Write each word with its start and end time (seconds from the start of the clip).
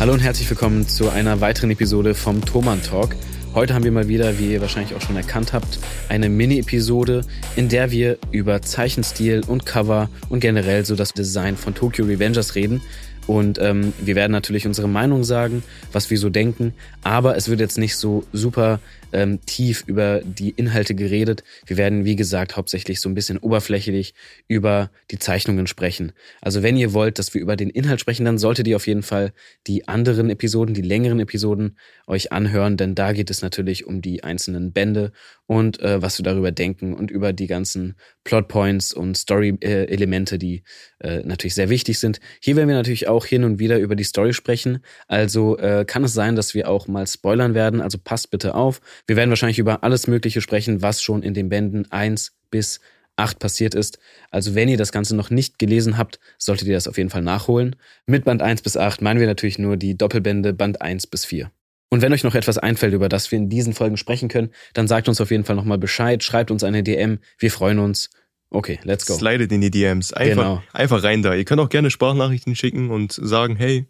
Hallo 0.00 0.14
und 0.14 0.20
herzlich 0.20 0.48
willkommen 0.48 0.88
zu 0.88 1.10
einer 1.10 1.42
weiteren 1.42 1.70
Episode 1.72 2.14
vom 2.14 2.42
Thoman 2.42 2.82
Talk. 2.82 3.14
Heute 3.52 3.74
haben 3.74 3.84
wir 3.84 3.92
mal 3.92 4.08
wieder, 4.08 4.38
wie 4.38 4.50
ihr 4.50 4.62
wahrscheinlich 4.62 4.94
auch 4.94 5.02
schon 5.02 5.14
erkannt 5.14 5.52
habt, 5.52 5.78
eine 6.08 6.30
Mini-Episode, 6.30 7.20
in 7.54 7.68
der 7.68 7.90
wir 7.90 8.16
über 8.30 8.62
Zeichenstil 8.62 9.42
und 9.46 9.66
Cover 9.66 10.08
und 10.30 10.40
generell 10.40 10.86
so 10.86 10.96
das 10.96 11.12
Design 11.12 11.58
von 11.58 11.74
Tokyo 11.74 12.06
Revengers 12.06 12.54
reden. 12.54 12.80
Und 13.26 13.58
ähm, 13.60 13.92
wir 14.00 14.16
werden 14.16 14.32
natürlich 14.32 14.66
unsere 14.66 14.88
Meinung 14.88 15.22
sagen, 15.22 15.62
was 15.92 16.08
wir 16.08 16.16
so 16.16 16.30
denken, 16.30 16.72
aber 17.04 17.36
es 17.36 17.50
wird 17.50 17.60
jetzt 17.60 17.76
nicht 17.76 17.94
so 17.94 18.24
super 18.32 18.80
ähm, 19.12 19.40
tief 19.46 19.84
über 19.86 20.20
die 20.22 20.50
Inhalte 20.50 20.94
geredet. 20.94 21.44
Wir 21.66 21.76
werden, 21.76 22.04
wie 22.04 22.16
gesagt, 22.16 22.56
hauptsächlich 22.56 23.00
so 23.00 23.08
ein 23.08 23.14
bisschen 23.14 23.38
oberflächlich 23.38 24.14
über 24.48 24.90
die 25.10 25.18
Zeichnungen 25.18 25.66
sprechen. 25.66 26.12
Also 26.40 26.62
wenn 26.62 26.76
ihr 26.76 26.92
wollt, 26.92 27.18
dass 27.18 27.34
wir 27.34 27.40
über 27.40 27.56
den 27.56 27.70
Inhalt 27.70 28.00
sprechen, 28.00 28.24
dann 28.24 28.38
solltet 28.38 28.66
ihr 28.68 28.76
auf 28.76 28.86
jeden 28.86 29.02
Fall 29.02 29.32
die 29.66 29.88
anderen 29.88 30.30
Episoden, 30.30 30.74
die 30.74 30.82
längeren 30.82 31.20
Episoden 31.20 31.76
euch 32.06 32.32
anhören, 32.32 32.76
denn 32.76 32.94
da 32.94 33.12
geht 33.12 33.30
es 33.30 33.42
natürlich 33.42 33.86
um 33.86 34.02
die 34.02 34.24
einzelnen 34.24 34.72
Bände 34.72 35.12
und 35.50 35.80
äh, 35.80 36.00
was 36.00 36.16
wir 36.16 36.22
darüber 36.22 36.52
denken 36.52 36.94
und 36.94 37.10
über 37.10 37.32
die 37.32 37.48
ganzen 37.48 37.96
Plotpoints 38.22 38.92
und 38.92 39.16
Story-Elemente, 39.16 40.38
die 40.38 40.62
äh, 41.00 41.24
natürlich 41.24 41.56
sehr 41.56 41.70
wichtig 41.70 41.98
sind. 41.98 42.20
Hier 42.40 42.54
werden 42.54 42.68
wir 42.68 42.76
natürlich 42.76 43.08
auch 43.08 43.26
hin 43.26 43.42
und 43.42 43.58
wieder 43.58 43.78
über 43.78 43.96
die 43.96 44.04
Story 44.04 44.32
sprechen. 44.32 44.84
Also 45.08 45.58
äh, 45.58 45.84
kann 45.84 46.04
es 46.04 46.12
sein, 46.12 46.36
dass 46.36 46.54
wir 46.54 46.68
auch 46.68 46.86
mal 46.86 47.04
spoilern 47.06 47.54
werden. 47.54 47.80
Also 47.80 47.98
passt 47.98 48.30
bitte 48.30 48.54
auf. 48.54 48.80
Wir 49.06 49.16
werden 49.16 49.30
wahrscheinlich 49.30 49.58
über 49.58 49.82
alles 49.82 50.06
Mögliche 50.06 50.40
sprechen, 50.40 50.82
was 50.82 51.02
schon 51.02 51.22
in 51.22 51.34
den 51.34 51.48
Bänden 51.48 51.90
1 51.90 52.32
bis 52.50 52.80
8 53.16 53.38
passiert 53.38 53.74
ist. 53.74 53.98
Also 54.30 54.54
wenn 54.54 54.68
ihr 54.68 54.76
das 54.76 54.92
Ganze 54.92 55.14
noch 55.14 55.30
nicht 55.30 55.58
gelesen 55.58 55.98
habt, 55.98 56.18
solltet 56.38 56.68
ihr 56.68 56.74
das 56.74 56.88
auf 56.88 56.98
jeden 56.98 57.10
Fall 57.10 57.22
nachholen. 57.22 57.76
Mit 58.06 58.24
Band 58.24 58.42
1 58.42 58.62
bis 58.62 58.76
8 58.76 59.02
meinen 59.02 59.20
wir 59.20 59.26
natürlich 59.26 59.58
nur 59.58 59.76
die 59.76 59.96
Doppelbände 59.96 60.52
Band 60.52 60.80
1 60.80 61.06
bis 61.06 61.24
4. 61.24 61.50
Und 61.90 62.02
wenn 62.02 62.12
euch 62.12 62.24
noch 62.24 62.34
etwas 62.34 62.56
einfällt, 62.56 62.94
über 62.94 63.08
das 63.08 63.30
wir 63.30 63.38
in 63.38 63.48
diesen 63.48 63.74
Folgen 63.74 63.96
sprechen 63.96 64.28
können, 64.28 64.50
dann 64.74 64.86
sagt 64.86 65.08
uns 65.08 65.20
auf 65.20 65.30
jeden 65.30 65.44
Fall 65.44 65.56
nochmal 65.56 65.78
Bescheid, 65.78 66.22
schreibt 66.22 66.50
uns 66.50 66.62
eine 66.62 66.82
DM, 66.82 67.18
wir 67.38 67.50
freuen 67.50 67.80
uns. 67.80 68.10
Okay, 68.48 68.78
let's 68.84 69.06
go. 69.06 69.14
Slidet 69.14 69.52
in 69.52 69.60
die 69.60 69.70
DMs. 69.70 70.12
Einfach, 70.12 70.42
genau. 70.42 70.62
einfach 70.72 71.02
rein 71.02 71.22
da. 71.22 71.34
Ihr 71.34 71.44
könnt 71.44 71.60
auch 71.60 71.68
gerne 71.68 71.90
Sprachnachrichten 71.90 72.54
schicken 72.54 72.90
und 72.90 73.12
sagen, 73.12 73.56
hey, 73.56 73.86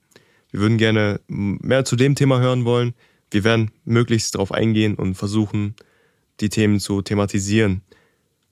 wir 0.51 0.61
würden 0.61 0.79
gerne 0.79 1.21
mehr 1.29 1.84
zu 1.84 1.97
dem 1.97 2.15
Thema 2.15 2.41
hören 2.41 2.65
wollen 2.65 2.95
wir 3.31 3.45
werden 3.45 3.70
möglichst 3.84 4.34
darauf 4.34 4.53
eingehen 4.53 4.95
und 4.95 5.14
versuchen, 5.14 5.75
die 6.41 6.48
Themen 6.48 6.81
zu 6.81 7.03
thematisieren. 7.03 7.83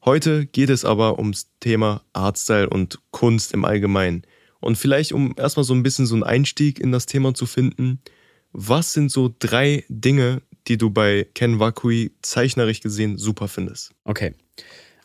Heute 0.04 0.46
geht 0.46 0.70
es 0.70 0.84
aber 0.84 1.18
ums 1.18 1.50
Thema 1.60 2.02
Artstyle 2.12 2.68
und 2.68 2.98
Kunst 3.10 3.52
im 3.52 3.64
Allgemeinen. 3.64 4.22
Und 4.60 4.76
vielleicht, 4.76 5.12
um 5.12 5.34
erstmal 5.36 5.64
so 5.64 5.74
ein 5.74 5.82
bisschen 5.82 6.06
so 6.06 6.14
einen 6.14 6.24
Einstieg 6.24 6.80
in 6.80 6.92
das 6.92 7.06
Thema 7.06 7.34
zu 7.34 7.46
finden, 7.46 8.00
was 8.52 8.92
sind 8.92 9.10
so 9.10 9.34
drei 9.38 9.84
Dinge, 9.88 10.42
die 10.66 10.78
du 10.78 10.90
bei 10.90 11.26
Ken 11.34 11.58
Wakui 11.60 12.12
zeichnerisch 12.22 12.80
gesehen 12.80 13.18
super 13.18 13.48
findest? 13.48 13.92
Okay. 14.04 14.34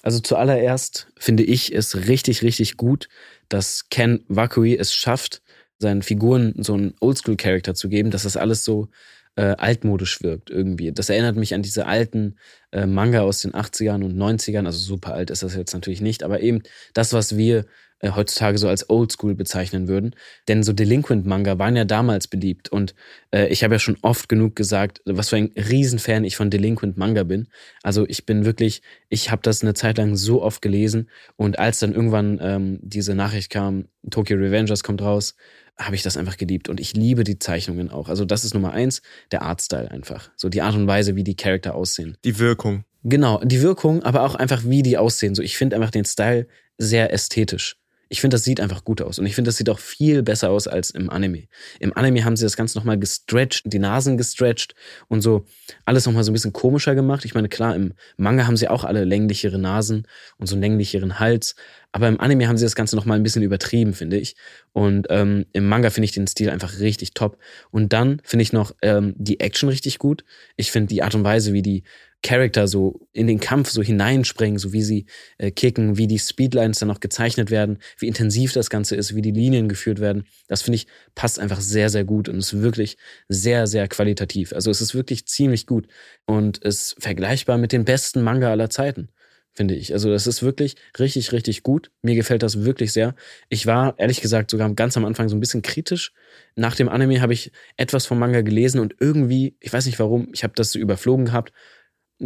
Also 0.01 0.19
zuallererst 0.19 1.07
finde 1.17 1.43
ich 1.43 1.73
es 1.73 2.07
richtig, 2.07 2.41
richtig 2.41 2.77
gut, 2.77 3.07
dass 3.49 3.89
Ken 3.89 4.23
Wakui 4.27 4.75
es 4.77 4.93
schafft, 4.93 5.41
seinen 5.79 6.01
Figuren 6.01 6.53
so 6.57 6.73
einen 6.73 6.93
Oldschool-Charakter 6.99 7.73
zu 7.75 7.89
geben, 7.89 8.11
dass 8.11 8.23
das 8.23 8.37
alles 8.37 8.63
so 8.63 8.89
äh, 9.35 9.55
altmodisch 9.57 10.21
wirkt 10.21 10.49
irgendwie. 10.49 10.91
Das 10.91 11.09
erinnert 11.09 11.35
mich 11.35 11.53
an 11.53 11.61
diese 11.61 11.85
alten 11.87 12.37
äh, 12.71 12.85
Manga 12.85 13.21
aus 13.21 13.41
den 13.41 13.53
80ern 13.53 14.03
und 14.03 14.15
90ern. 14.15 14.65
Also 14.65 14.79
super 14.79 15.13
alt 15.13 15.29
ist 15.29 15.43
das 15.43 15.55
jetzt 15.55 15.73
natürlich 15.73 16.01
nicht, 16.01 16.23
aber 16.23 16.41
eben 16.41 16.61
das, 16.93 17.13
was 17.13 17.37
wir 17.37 17.65
äh, 18.03 18.11
heutzutage 18.11 18.57
so 18.57 18.67
als 18.67 18.89
Oldschool 18.89 19.33
bezeichnen 19.33 19.87
würden. 19.87 20.13
Denn 20.49 20.61
so 20.61 20.73
Delinquent-Manga 20.73 21.57
waren 21.57 21.77
ja 21.77 21.85
damals 21.85 22.27
beliebt. 22.27 22.69
Und 22.69 22.93
äh, 23.31 23.47
ich 23.47 23.63
habe 23.63 23.75
ja 23.75 23.79
schon 23.79 23.97
oft 24.01 24.27
genug 24.27 24.55
gesagt, 24.57 25.01
was 25.05 25.29
für 25.29 25.37
ein 25.37 25.51
Riesenfan 25.55 26.25
ich 26.25 26.35
von 26.35 26.49
Delinquent-Manga 26.49 27.23
bin. 27.23 27.47
Also 27.81 28.05
ich 28.07 28.25
bin 28.25 28.43
wirklich, 28.43 28.81
ich 29.07 29.31
habe 29.31 29.41
das 29.41 29.61
eine 29.61 29.73
Zeit 29.73 29.97
lang 29.97 30.17
so 30.17 30.43
oft 30.43 30.61
gelesen. 30.61 31.09
Und 31.37 31.59
als 31.59 31.79
dann 31.79 31.93
irgendwann 31.93 32.39
ähm, 32.41 32.79
diese 32.81 33.15
Nachricht 33.15 33.49
kam, 33.49 33.85
Tokyo 34.09 34.35
Revengers 34.35 34.83
kommt 34.83 35.01
raus, 35.01 35.35
habe 35.77 35.95
ich 35.95 36.03
das 36.03 36.17
einfach 36.17 36.35
geliebt. 36.35 36.67
Und 36.67 36.81
ich 36.81 36.93
liebe 36.93 37.23
die 37.23 37.39
Zeichnungen 37.39 37.89
auch. 37.89 38.09
Also 38.09 38.25
das 38.25 38.43
ist 38.43 38.53
Nummer 38.53 38.73
eins, 38.73 39.01
der 39.31 39.43
Artstyle 39.43 39.89
einfach. 39.89 40.29
So 40.35 40.49
die 40.49 40.61
Art 40.61 40.75
und 40.75 40.87
Weise, 40.87 41.15
wie 41.15 41.23
die 41.23 41.35
Charakter 41.35 41.73
aussehen. 41.73 42.17
Die 42.25 42.37
Wirkung. 42.37 42.83
Genau, 43.03 43.41
die 43.43 43.61
Wirkung, 43.61 44.03
aber 44.03 44.23
auch 44.23 44.35
einfach, 44.35 44.63
wie 44.65 44.81
die 44.81 44.97
aussehen. 44.97 45.35
So, 45.35 45.41
ich 45.41 45.57
finde 45.57 45.75
einfach 45.77 45.91
den 45.91 46.05
Style 46.05 46.47
sehr 46.77 47.13
ästhetisch. 47.13 47.77
Ich 48.09 48.21
finde, 48.21 48.35
das 48.35 48.43
sieht 48.43 48.59
einfach 48.59 48.83
gut 48.83 49.01
aus. 49.01 49.17
Und 49.17 49.25
ich 49.25 49.35
finde, 49.35 49.49
das 49.49 49.57
sieht 49.57 49.69
auch 49.69 49.79
viel 49.79 50.23
besser 50.23 50.49
aus 50.49 50.67
als 50.67 50.91
im 50.91 51.09
Anime. 51.09 51.47
Im 51.79 51.95
Anime 51.95 52.25
haben 52.25 52.35
sie 52.35 52.45
das 52.45 52.55
Ganze 52.55 52.77
nochmal 52.77 52.99
gestretched, 52.99 53.63
die 53.65 53.79
Nasen 53.79 54.17
gestretched 54.17 54.75
und 55.07 55.21
so 55.21 55.45
alles 55.85 56.05
nochmal 56.05 56.23
so 56.23 56.31
ein 56.31 56.33
bisschen 56.33 56.53
komischer 56.53 56.95
gemacht. 56.95 57.25
Ich 57.25 57.33
meine, 57.33 57.49
klar, 57.49 57.75
im 57.75 57.93
Manga 58.17 58.45
haben 58.45 58.57
sie 58.57 58.67
auch 58.67 58.83
alle 58.83 59.03
länglichere 59.03 59.57
Nasen 59.57 60.07
und 60.37 60.47
so 60.47 60.55
einen 60.55 60.61
länglicheren 60.61 61.19
Hals. 61.19 61.55
Aber 61.91 62.07
im 62.07 62.19
Anime 62.19 62.47
haben 62.47 62.57
sie 62.57 62.65
das 62.65 62.75
Ganze 62.75 62.95
nochmal 62.95 63.17
ein 63.17 63.23
bisschen 63.23 63.43
übertrieben, 63.43 63.93
finde 63.93 64.17
ich. 64.17 64.35
Und 64.73 65.07
ähm, 65.09 65.45
im 65.53 65.67
Manga 65.67 65.89
finde 65.89 66.05
ich 66.05 66.11
den 66.11 66.27
Stil 66.27 66.49
einfach 66.49 66.79
richtig 66.79 67.13
top. 67.13 67.37
Und 67.71 67.93
dann 67.93 68.19
finde 68.23 68.43
ich 68.43 68.53
noch 68.53 68.75
ähm, 68.81 69.13
die 69.17 69.39
Action 69.39 69.69
richtig 69.69 69.99
gut. 69.99 70.23
Ich 70.55 70.71
finde 70.71 70.87
die 70.87 71.03
Art 71.03 71.15
und 71.15 71.23
Weise, 71.23 71.53
wie 71.53 71.61
die 71.61 71.83
Charakter 72.23 72.67
so 72.69 73.01
in 73.11 73.27
den 73.27 73.39
Kampf 73.39 73.69
so 73.69 73.83
hineinspringen, 73.83 74.57
so 74.57 74.71
wie 74.73 74.81
sie 74.81 75.05
äh, 75.37 75.51
kicken, 75.51 75.97
wie 75.97 76.07
die 76.07 76.17
Speedlines 76.17 76.79
dann 76.79 76.87
noch 76.87 77.01
gezeichnet 77.01 77.51
werden, 77.51 77.77
wie 77.99 78.07
intensiv 78.07 78.53
das 78.53 78.69
Ganze 78.69 78.95
ist, 78.95 79.13
wie 79.13 79.21
die 79.21 79.31
Linien 79.31 79.67
geführt 79.67 79.99
werden. 79.99 80.23
Das 80.47 80.61
finde 80.61 80.77
ich 80.77 80.87
passt 81.15 81.37
einfach 81.37 81.59
sehr, 81.59 81.89
sehr 81.89 82.05
gut 82.05 82.29
und 82.29 82.37
ist 82.37 82.61
wirklich 82.61 82.97
sehr, 83.27 83.67
sehr 83.67 83.87
qualitativ. 83.89 84.53
Also 84.53 84.71
es 84.71 84.81
ist 84.81 84.95
wirklich 84.95 85.27
ziemlich 85.27 85.67
gut 85.67 85.87
und 86.25 86.59
ist 86.59 86.95
vergleichbar 86.97 87.57
mit 87.57 87.73
den 87.73 87.83
besten 87.83 88.21
Manga 88.21 88.49
aller 88.49 88.69
Zeiten, 88.69 89.09
finde 89.51 89.75
ich. 89.75 89.91
Also 89.91 90.09
das 90.09 90.25
ist 90.25 90.41
wirklich 90.43 90.75
richtig, 90.97 91.33
richtig 91.33 91.61
gut. 91.61 91.91
Mir 92.03 92.15
gefällt 92.15 92.41
das 92.41 92.63
wirklich 92.63 92.93
sehr. 92.93 93.15
Ich 93.49 93.67
war 93.67 93.95
ehrlich 93.99 94.21
gesagt 94.21 94.49
sogar 94.49 94.73
ganz 94.73 94.95
am 94.95 95.03
Anfang 95.03 95.27
so 95.27 95.35
ein 95.35 95.41
bisschen 95.41 95.61
kritisch. 95.61 96.13
Nach 96.55 96.75
dem 96.75 96.87
Anime 96.87 97.19
habe 97.19 97.33
ich 97.33 97.51
etwas 97.75 98.05
vom 98.05 98.17
Manga 98.17 98.41
gelesen 98.41 98.79
und 98.79 98.95
irgendwie, 99.01 99.57
ich 99.59 99.73
weiß 99.73 99.85
nicht 99.87 99.99
warum, 99.99 100.29
ich 100.33 100.45
habe 100.45 100.53
das 100.55 100.71
so 100.71 100.79
überflogen 100.79 101.25
gehabt 101.25 101.51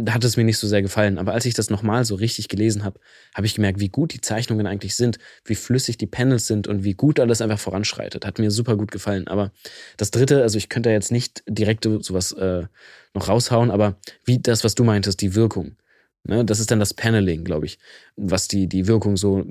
hat 0.08 0.24
es 0.24 0.36
mir 0.36 0.44
nicht 0.44 0.58
so 0.58 0.66
sehr 0.66 0.82
gefallen. 0.82 1.18
Aber 1.18 1.32
als 1.32 1.44
ich 1.44 1.54
das 1.54 1.70
nochmal 1.70 2.04
so 2.04 2.14
richtig 2.14 2.48
gelesen 2.48 2.84
habe, 2.84 3.00
habe 3.34 3.46
ich 3.46 3.54
gemerkt, 3.54 3.80
wie 3.80 3.88
gut 3.88 4.12
die 4.12 4.20
Zeichnungen 4.20 4.66
eigentlich 4.66 4.94
sind, 4.94 5.18
wie 5.44 5.54
flüssig 5.54 5.98
die 5.98 6.06
Panels 6.06 6.46
sind 6.46 6.68
und 6.68 6.84
wie 6.84 6.94
gut 6.94 7.20
alles 7.20 7.40
einfach 7.40 7.58
voranschreitet. 7.58 8.26
Hat 8.26 8.38
mir 8.38 8.50
super 8.50 8.76
gut 8.76 8.90
gefallen. 8.90 9.28
Aber 9.28 9.52
das 9.96 10.10
dritte, 10.10 10.42
also 10.42 10.58
ich 10.58 10.68
könnte 10.68 10.90
jetzt 10.90 11.12
nicht 11.12 11.42
direkt 11.48 11.84
sowas 11.84 12.32
äh, 12.32 12.64
noch 13.14 13.28
raushauen, 13.28 13.70
aber 13.70 13.98
wie 14.24 14.38
das, 14.38 14.64
was 14.64 14.74
du 14.74 14.84
meintest, 14.84 15.20
die 15.20 15.34
Wirkung. 15.34 15.76
Ne? 16.24 16.44
Das 16.44 16.60
ist 16.60 16.70
dann 16.70 16.78
das 16.78 16.94
Paneling, 16.94 17.44
glaube 17.44 17.66
ich, 17.66 17.78
was 18.16 18.48
die, 18.48 18.68
die 18.68 18.86
Wirkung 18.86 19.16
so 19.16 19.44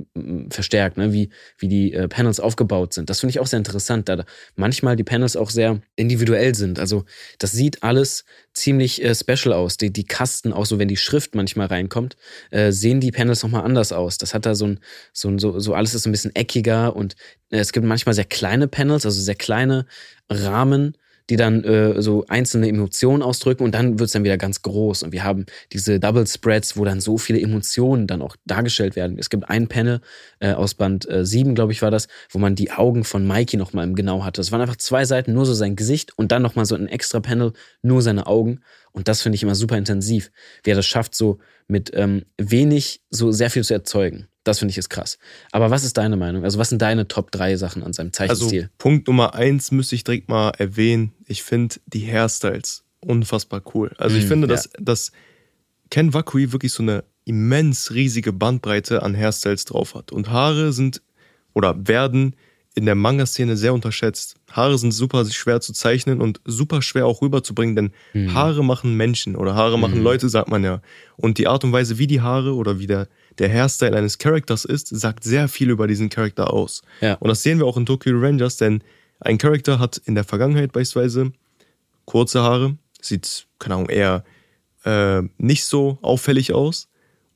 verstärkt, 0.49 0.97
ne? 0.97 1.13
wie, 1.13 1.29
wie 1.57 1.67
die 1.67 1.93
äh, 1.93 2.07
Panels 2.07 2.39
aufgebaut 2.39 2.93
sind. 2.93 3.09
Das 3.09 3.19
finde 3.19 3.31
ich 3.31 3.39
auch 3.39 3.47
sehr 3.47 3.57
interessant, 3.57 4.09
da 4.09 4.25
manchmal 4.55 4.95
die 4.95 5.03
Panels 5.03 5.35
auch 5.35 5.49
sehr 5.49 5.81
individuell 5.95 6.53
sind. 6.55 6.79
Also 6.79 7.05
das 7.39 7.51
sieht 7.51 7.83
alles 7.83 8.25
ziemlich 8.53 9.03
äh, 9.03 9.15
special 9.15 9.53
aus. 9.53 9.77
Die, 9.77 9.91
die 9.91 10.05
Kasten, 10.05 10.53
auch 10.53 10.65
so 10.65 10.77
wenn 10.77 10.87
die 10.87 10.97
Schrift 10.97 11.35
manchmal 11.35 11.67
reinkommt, 11.67 12.17
äh, 12.51 12.71
sehen 12.71 12.99
die 12.99 13.11
Panels 13.11 13.43
nochmal 13.43 13.63
anders 13.63 13.91
aus. 13.91 14.17
Das 14.17 14.33
hat 14.33 14.45
da 14.45 14.53
so 14.53 14.67
ein, 14.67 14.79
so, 15.13 15.29
ein, 15.29 15.39
so, 15.39 15.59
so 15.59 15.73
alles 15.73 15.95
ist 15.95 16.05
ein 16.05 16.11
bisschen 16.11 16.35
eckiger 16.35 16.95
und 16.95 17.15
äh, 17.49 17.57
es 17.57 17.71
gibt 17.71 17.85
manchmal 17.85 18.13
sehr 18.13 18.25
kleine 18.25 18.67
Panels, 18.67 19.05
also 19.05 19.19
sehr 19.19 19.35
kleine 19.35 19.85
Rahmen, 20.29 20.97
die 21.29 21.35
dann 21.35 21.63
äh, 21.63 22.01
so 22.01 22.25
einzelne 22.27 22.67
Emotionen 22.67 23.21
ausdrücken 23.21 23.63
und 23.63 23.73
dann 23.73 23.99
wird 23.99 24.07
es 24.07 24.13
dann 24.13 24.23
wieder 24.23 24.37
ganz 24.37 24.61
groß. 24.61 25.03
Und 25.03 25.11
wir 25.11 25.23
haben 25.23 25.45
diese 25.73 25.99
Double 25.99 26.25
Spreads, 26.25 26.77
wo 26.77 26.85
dann 26.85 27.01
so 27.01 27.17
viele 27.17 27.41
Emotionen 27.41 28.07
dann 28.07 28.21
auch 28.21 28.35
dargestellt 28.45 28.95
werden. 28.95 29.17
Es 29.19 29.29
gibt 29.29 29.49
ein 29.49 29.67
Panel 29.67 30.01
äh, 30.39 30.53
aus 30.53 30.73
Band 30.73 31.09
äh, 31.09 31.25
7, 31.25 31.55
glaube 31.55 31.71
ich, 31.71 31.81
war 31.81 31.91
das, 31.91 32.07
wo 32.29 32.39
man 32.39 32.55
die 32.55 32.71
Augen 32.71 33.03
von 33.03 33.27
Mikey 33.27 33.57
nochmal 33.57 33.85
im 33.85 33.95
Genau 33.95 34.23
hatte. 34.23 34.41
Es 34.41 34.51
waren 34.51 34.61
einfach 34.61 34.77
zwei 34.77 35.05
Seiten, 35.05 35.33
nur 35.33 35.45
so 35.45 35.53
sein 35.53 35.75
Gesicht 35.75 36.17
und 36.17 36.31
dann 36.31 36.41
nochmal 36.41 36.65
so 36.65 36.75
ein 36.75 36.87
extra 36.87 37.19
Panel, 37.19 37.53
nur 37.81 38.01
seine 38.01 38.27
Augen. 38.27 38.61
Und 38.97 39.07
das 39.07 39.21
finde 39.21 39.35
ich 39.35 39.43
immer 39.43 39.53
super 39.53 39.77
intensiv, 39.77 40.31
wie 40.63 40.71
er 40.71 40.75
das 40.75 40.87
schafft, 40.87 41.13
so 41.13 41.37
mit 41.67 41.91
ähm, 41.93 42.25
wenig 42.39 43.03
so 43.11 43.31
sehr 43.31 43.51
viel 43.51 43.63
zu 43.63 43.75
erzeugen. 43.75 44.27
Das 44.43 44.57
finde 44.57 44.71
ich 44.71 44.77
ist 44.79 44.89
krass. 44.89 45.19
Aber 45.51 45.69
was 45.69 45.83
ist 45.83 45.97
deine 45.97 46.17
Meinung? 46.17 46.43
Also, 46.43 46.57
was 46.57 46.69
sind 46.69 46.81
deine 46.81 47.07
Top 47.07 47.29
3 47.29 47.57
Sachen 47.57 47.83
an 47.83 47.93
seinem 47.93 48.11
Zeichenstil? 48.11 48.61
Also, 48.61 48.73
Punkt 48.79 49.07
Nummer 49.07 49.35
1 49.35 49.69
müsste 49.69 49.93
ich 49.93 50.03
direkt 50.03 50.29
mal 50.29 50.49
erwähnen. 50.57 51.13
Ich 51.27 51.43
finde 51.43 51.75
die 51.85 52.07
Hairstyles 52.07 52.85
unfassbar 52.99 53.61
cool. 53.75 53.93
Also, 53.99 54.17
ich 54.17 54.25
mm, 54.25 54.29
finde, 54.29 54.47
ja. 54.47 54.55
dass, 54.55 54.71
dass 54.79 55.11
Ken 55.91 56.15
Wakui 56.15 56.51
wirklich 56.51 56.73
so 56.73 56.81
eine 56.81 57.03
immens 57.23 57.91
riesige 57.91 58.33
Bandbreite 58.33 59.03
an 59.03 59.15
Hairstyles 59.15 59.65
drauf 59.65 59.93
hat. 59.93 60.11
Und 60.11 60.31
Haare 60.31 60.73
sind 60.73 61.03
oder 61.53 61.87
werden 61.87 62.35
in 62.77 62.85
der 62.85 62.93
Manga-Szene 62.93 63.57
sehr 63.57 63.73
unterschätzt. 63.73 64.35
Haare 64.51 64.77
sind 64.77 64.91
super 64.91 65.25
schwer 65.25 65.61
zu 65.61 65.73
zeichnen 65.73 66.21
und 66.21 66.39
super 66.45 66.83
schwer 66.83 67.07
auch 67.07 67.23
rüberzubringen, 67.23 67.75
denn 67.75 67.91
mhm. 68.13 68.35
Haare 68.35 68.63
machen 68.63 68.93
Menschen 68.93 69.35
oder 69.35 69.55
Haare 69.55 69.79
machen 69.79 69.97
mhm. 69.97 70.03
Leute, 70.03 70.29
sagt 70.29 70.49
man 70.49 70.63
ja. 70.63 70.79
Und 71.15 71.39
die 71.39 71.47
Art 71.47 71.63
und 71.63 71.71
Weise, 71.71 71.97
wie 71.97 72.05
die 72.05 72.21
Haare 72.21 72.53
oder 72.53 72.77
wie 72.77 72.85
der, 72.85 73.07
der 73.39 73.49
Hairstyle 73.49 73.97
eines 73.97 74.19
Charakters 74.19 74.63
ist, 74.63 74.89
sagt 74.89 75.23
sehr 75.23 75.47
viel 75.47 75.71
über 75.71 75.87
diesen 75.87 76.09
Charakter 76.09 76.53
aus. 76.53 76.83
Ja. 77.01 77.15
Und 77.15 77.29
das 77.29 77.41
sehen 77.41 77.57
wir 77.57 77.65
auch 77.65 77.77
in 77.77 77.87
Tokyo 77.87 78.15
Rangers, 78.15 78.57
denn 78.57 78.83
Ein 79.19 79.37
Charakter 79.37 79.79
hat 79.79 79.97
in 80.05 80.15
der 80.15 80.23
Vergangenheit 80.23 80.71
beispielsweise 80.71 81.31
kurze 82.05 82.41
Haare, 82.41 82.77
sieht, 83.01 83.47
keine 83.59 83.75
Ahnung, 83.75 83.89
eher 83.89 84.23
äh, 84.85 85.23
nicht 85.37 85.65
so 85.65 85.97
auffällig 86.01 86.53
aus. 86.53 86.87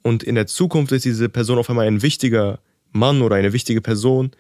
Und 0.03 0.23
in 0.23 0.35
der 0.35 0.47
Zukunft 0.47 0.91
ist 0.91 1.05
diese 1.05 1.29
Person 1.29 1.57
auf 1.57 1.69
einmal 1.69 1.87
ein 1.87 2.01
wichtiger 2.01 2.59
Mann 2.91 3.21
oder 3.21 3.35
eine 3.35 3.53
wichtige 3.53 3.81
Person 3.81 4.31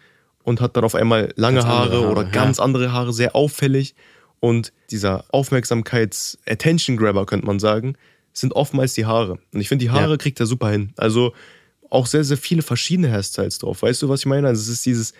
und 0.43 0.61
hat 0.61 0.75
dann 0.75 0.83
auf 0.83 0.95
einmal 0.95 1.33
lange 1.35 1.63
Haare, 1.65 1.97
Haare, 1.97 2.09
oder 2.09 2.23
ganz 2.23 2.57
ja. 2.57 2.63
andere 2.63 2.91
Haare, 2.91 3.13
sehr 3.13 3.35
auffällig. 3.35 3.95
Und 4.39 4.73
dieser 4.89 5.25
Aufmerksamkeits-Attention-Grabber, 5.29 7.25
könnte 7.25 7.45
man 7.45 7.59
sagen, 7.59 7.95
sind 8.33 8.53
oftmals 8.53 8.93
die 8.93 9.05
Haare. 9.05 9.39
Und 9.53 9.61
ich 9.61 9.69
finde, 9.69 9.85
die 9.85 9.91
Haare 9.91 10.11
ja. 10.11 10.17
kriegt 10.17 10.39
er 10.39 10.45
super 10.45 10.69
hin. 10.69 10.93
Also 10.97 11.33
auch 11.89 12.07
sehr, 12.07 12.23
sehr 12.23 12.37
viele 12.37 12.61
verschiedene 12.61 13.11
Hairstyles 13.11 13.59
drauf. 13.59 13.81
Weißt 13.81 14.01
du, 14.01 14.09
was 14.09 14.21
ich 14.21 14.25
meine? 14.25 14.47
Also 14.47 14.61
es 14.61 14.69
ist 14.69 14.85
dieses, 14.85 15.13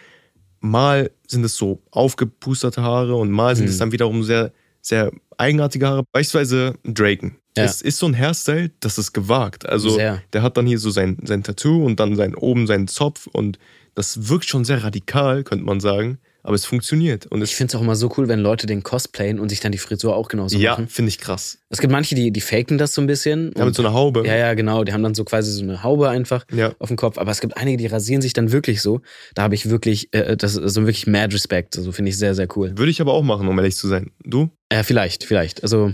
mal 0.60 1.12
sind 1.28 1.44
es 1.44 1.56
so 1.56 1.82
aufgepusterte 1.92 2.82
Haare 2.82 3.16
und 3.16 3.30
mal 3.30 3.56
sind 3.56 3.66
hm. 3.66 3.72
es 3.72 3.78
dann 3.78 3.92
wiederum 3.92 4.24
sehr, 4.24 4.52
sehr 4.82 5.12
eigenartige 5.38 5.88
Haare. 5.88 6.04
Beispielsweise 6.12 6.76
Draken. 6.84 7.38
Ja. 7.58 7.66
Es 7.66 7.82
ist 7.82 7.98
so 7.98 8.06
ein 8.06 8.18
Hairstyle, 8.18 8.72
das 8.80 8.98
ist 8.98 9.12
gewagt. 9.12 9.68
Also 9.68 9.90
sehr. 9.90 10.22
der 10.32 10.42
hat 10.42 10.56
dann 10.56 10.66
hier 10.66 10.80
so 10.80 10.90
sein, 10.90 11.18
sein 11.24 11.44
Tattoo 11.44 11.86
und 11.86 12.00
dann 12.00 12.16
sein, 12.16 12.34
oben 12.34 12.66
seinen 12.66 12.88
Zopf 12.88 13.28
und 13.28 13.60
das 13.96 14.30
wirkt 14.30 14.46
schon 14.46 14.66
sehr 14.66 14.84
radikal, 14.84 15.44
könnte 15.44 15.66
man 15.66 15.80
sagen. 15.80 16.20
Aber 16.44 16.56
es 16.56 16.66
funktioniert. 16.66 17.28
Und 17.28 17.42
es 17.42 17.52
ich 17.52 17.56
finde 17.56 17.72
es 17.72 17.76
auch 17.76 17.84
immer 17.84 17.96
so 17.96 18.12
cool, 18.18 18.28
wenn 18.28 18.40
Leute 18.40 18.66
den 18.66 18.82
cosplayen 18.82 19.40
und 19.40 19.50
sich 19.50 19.60
dann 19.60 19.72
die 19.72 19.78
Frisur 19.78 20.16
auch 20.16 20.28
genauso 20.28 20.58
ja, 20.58 20.72
machen. 20.72 20.86
Ja, 20.86 20.90
finde 20.90 21.10
ich 21.10 21.20
krass. 21.20 21.60
Es 21.70 21.80
gibt 21.80 21.94
manche, 21.94 22.16
die, 22.16 22.32
die 22.32 22.42
faken 22.42 22.80
das 22.80 22.96
so 22.96 23.02
ein 23.02 23.06
bisschen. 23.06 23.52
Ja, 23.56 23.66
mit 23.66 23.76
so 23.76 23.84
einer 23.84 23.94
Haube. 23.94 24.26
Ja, 24.26 24.36
ja, 24.36 24.54
genau. 24.56 24.84
Die 24.84 24.92
haben 24.92 25.04
dann 25.04 25.14
so 25.14 25.24
quasi 25.24 25.52
so 25.52 25.62
eine 25.62 25.84
Haube 25.84 26.10
einfach 26.10 26.46
ja. 26.52 26.74
auf 26.80 26.88
dem 26.88 26.98
Kopf. 26.98 27.20
Aber 27.20 27.30
es 27.30 27.42
gibt 27.42 27.58
einige, 27.58 27.78
die 27.78 27.86
rasieren 27.86 28.24
sich 28.24 28.34
dann 28.34 28.52
wirklich 28.52 28.82
so. 28.82 29.02
Da 29.36 29.44
habe 29.44 29.54
ich 29.54 29.70
wirklich, 29.70 30.12
äh, 30.14 30.36
das 30.36 30.56
ist 30.56 30.74
so 30.74 30.82
wirklich 30.82 31.06
mad 31.06 31.32
Respect. 31.32 31.76
So 31.76 31.82
also 31.82 31.92
finde 31.92 32.10
ich 32.10 32.18
sehr, 32.18 32.34
sehr 32.34 32.48
cool. 32.56 32.76
Würde 32.76 32.90
ich 32.90 33.02
aber 33.02 33.14
auch 33.14 33.24
machen, 33.24 33.48
um 33.48 33.58
ehrlich 33.60 33.76
zu 33.76 33.88
sein. 33.88 34.10
Du? 34.24 34.50
Ja, 34.74 34.82
vielleicht, 34.82 35.26
vielleicht. 35.26 35.62
Also 35.62 35.94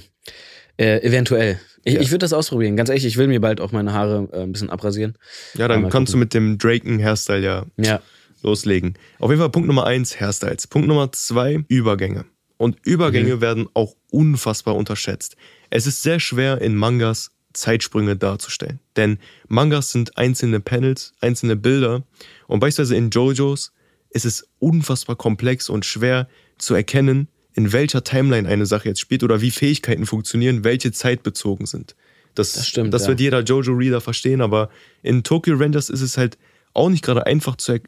äh, 0.78 1.02
eventuell. 1.02 1.60
Ich, 1.84 1.94
ja. 1.94 2.02
ich 2.02 2.12
würde 2.12 2.20
das 2.20 2.34
ausprobieren. 2.34 2.76
Ganz 2.76 2.90
ehrlich, 2.90 3.06
ich 3.06 3.18
will 3.18 3.28
mir 3.28 3.40
bald 3.40 3.62
auch 3.62 3.72
meine 3.72 3.94
Haare 3.94 4.28
äh, 4.32 4.42
ein 4.42 4.52
bisschen 4.52 4.70
abrasieren. 4.70 5.18
Ja, 5.54 5.68
dann 5.68 5.90
kannst 5.90 6.12
gucken. 6.12 6.12
du 6.12 6.18
mit 6.18 6.34
dem 6.34 6.58
Draken-Hairstyle 6.58 7.42
ja, 7.42 7.66
ja 7.78 8.02
loslegen. 8.44 8.96
Auf 9.20 9.30
jeden 9.30 9.42
Fall 9.42 9.50
Punkt 9.50 9.68
Nummer 9.68 9.86
eins, 9.86 10.20
Hairstyles. 10.20 10.68
Punkt 10.68 10.88
Nummer 10.88 11.12
zwei, 11.12 11.64
Übergänge. 11.68 12.26
Und 12.58 12.78
Übergänge 12.84 13.38
mhm. 13.38 13.42
werden 13.42 13.68
auch 13.74 13.96
unfassbar 14.12 14.76
unterschätzt. 14.76 15.36
Es 15.70 15.86
ist 15.86 16.02
sehr 16.02 16.20
schwer 16.20 16.62
in 16.62 16.76
Mangas 16.76 17.32
Zeitsprünge 17.54 18.16
darzustellen. 18.16 18.80
Denn 18.96 19.18
Mangas 19.48 19.92
sind 19.92 20.18
einzelne 20.18 20.60
Panels, 20.60 21.14
einzelne 21.22 21.56
Bilder. 21.56 22.04
Und 22.48 22.60
beispielsweise 22.60 22.96
in 22.96 23.10
JoJo's 23.10 23.74
ist 24.10 24.26
es 24.26 24.48
unfassbar 24.60 25.16
komplex 25.16 25.70
und 25.70 25.86
schwer 25.86 26.28
zu 26.58 26.76
erkennen, 26.76 27.28
in 27.58 27.74
welcher 27.74 28.04
Timeline 28.04 28.48
eine 28.48 28.68
Sache 28.68 28.88
jetzt 28.88 29.02
spielt 29.02 29.24
oder 29.24 29.42
wie 29.42 29.50
Fähigkeiten 29.50 30.06
funktionieren, 30.06 30.64
welche 30.64 30.92
zeitbezogen 30.92 31.66
sind. 31.66 31.96
Das, 32.36 32.54
das 32.54 32.68
stimmt. 32.68 32.94
Das 32.94 33.04
ja. 33.04 33.08
wird 33.10 33.20
jeder 33.20 33.42
Jojo-Reader 33.42 34.00
verstehen, 34.00 34.42
aber 34.42 34.70
in 35.02 35.24
Tokyo 35.24 35.56
Rangers 35.58 35.90
ist 35.90 36.02
es 36.02 36.18
halt 36.18 36.38
auch 36.74 36.90
nicht 36.90 37.04
gerade 37.04 37.26
einfach 37.26 37.56
zu, 37.56 37.74
äh, 37.74 37.82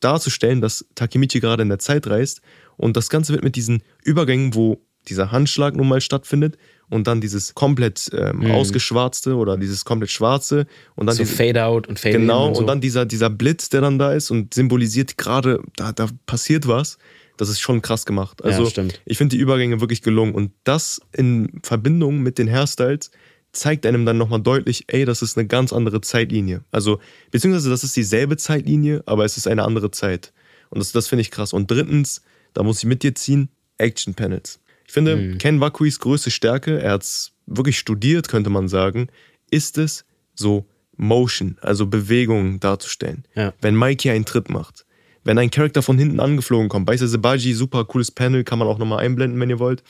darzustellen, 0.00 0.60
dass 0.60 0.84
Takemichi 0.94 1.40
gerade 1.40 1.62
in 1.62 1.70
der 1.70 1.78
Zeit 1.78 2.06
reist. 2.06 2.42
Und 2.76 2.98
das 2.98 3.08
Ganze 3.08 3.32
wird 3.32 3.42
mit 3.42 3.56
diesen 3.56 3.82
Übergängen, 4.02 4.54
wo 4.54 4.82
dieser 5.08 5.32
Handschlag 5.32 5.74
nun 5.74 5.88
mal 5.88 6.02
stattfindet 6.02 6.58
und 6.90 7.06
dann 7.06 7.22
dieses 7.22 7.54
komplett 7.54 8.10
ähm, 8.12 8.40
mhm. 8.40 8.50
ausgeschwarzte 8.50 9.36
oder 9.36 9.56
dieses 9.56 9.86
komplett 9.86 10.10
schwarze 10.10 10.66
und 10.96 11.06
dann 11.06 11.16
so 11.16 11.22
diese, 11.22 11.34
Fade 11.34 11.64
out 11.64 11.86
und 11.88 11.98
Fade 11.98 12.18
genau 12.18 12.48
und, 12.48 12.56
so. 12.56 12.60
und 12.60 12.66
dann 12.66 12.82
dieser 12.82 13.06
dieser 13.06 13.30
Blitz, 13.30 13.70
der 13.70 13.80
dann 13.80 13.98
da 13.98 14.12
ist 14.12 14.30
und 14.30 14.52
symbolisiert 14.52 15.16
gerade 15.16 15.60
da 15.76 15.92
da 15.92 16.08
passiert 16.26 16.68
was. 16.68 16.98
Das 17.36 17.48
ist 17.48 17.60
schon 17.60 17.82
krass 17.82 18.06
gemacht. 18.06 18.44
Also 18.44 18.68
ja, 18.68 18.84
ich 19.04 19.18
finde 19.18 19.36
die 19.36 19.42
Übergänge 19.42 19.80
wirklich 19.80 20.02
gelungen 20.02 20.34
und 20.34 20.52
das 20.62 21.00
in 21.12 21.60
Verbindung 21.62 22.20
mit 22.20 22.38
den 22.38 22.48
Hairstyles 22.48 23.10
zeigt 23.52 23.86
einem 23.86 24.04
dann 24.04 24.18
nochmal 24.18 24.40
deutlich, 24.40 24.84
ey, 24.88 25.04
das 25.04 25.22
ist 25.22 25.38
eine 25.38 25.46
ganz 25.46 25.72
andere 25.72 26.00
Zeitlinie. 26.00 26.64
Also, 26.70 27.00
beziehungsweise 27.30 27.70
das 27.70 27.84
ist 27.84 27.96
dieselbe 27.96 28.36
Zeitlinie, 28.36 29.02
aber 29.06 29.24
es 29.24 29.36
ist 29.36 29.46
eine 29.46 29.64
andere 29.64 29.90
Zeit. 29.90 30.32
Und 30.70 30.80
das, 30.80 30.92
das 30.92 31.08
finde 31.08 31.22
ich 31.22 31.30
krass. 31.30 31.52
Und 31.52 31.70
drittens, 31.70 32.22
da 32.52 32.62
muss 32.62 32.78
ich 32.78 32.84
mit 32.84 33.02
dir 33.02 33.14
ziehen, 33.14 33.48
Action 33.78 34.14
Panels. 34.14 34.60
Ich 34.86 34.92
finde, 34.92 35.16
mhm. 35.16 35.38
Ken 35.38 35.60
Wakuis 35.60 35.98
größte 35.98 36.30
Stärke, 36.30 36.80
er 36.80 36.92
hat 36.92 37.02
es 37.02 37.32
wirklich 37.46 37.78
studiert, 37.78 38.28
könnte 38.28 38.50
man 38.50 38.68
sagen, 38.68 39.08
ist 39.50 39.78
es, 39.78 40.04
so 40.34 40.66
Motion, 40.96 41.58
also 41.60 41.86
Bewegungen 41.86 42.60
darzustellen. 42.60 43.24
Ja. 43.34 43.52
Wenn 43.60 43.76
Mikey 43.76 44.10
einen 44.10 44.24
Tritt 44.24 44.48
macht, 44.50 44.83
wenn 45.24 45.38
ein 45.38 45.50
Charakter 45.50 45.82
von 45.82 45.98
hinten 45.98 46.20
angeflogen 46.20 46.68
kommt, 46.68 46.86
beispielsweise 46.86 47.18
Baji, 47.18 47.54
super 47.54 47.84
cooles 47.84 48.10
Panel, 48.10 48.44
kann 48.44 48.58
man 48.58 48.68
auch 48.68 48.78
nochmal 48.78 49.04
einblenden, 49.04 49.40
wenn 49.40 49.50
ihr 49.50 49.58
wollt. 49.58 49.82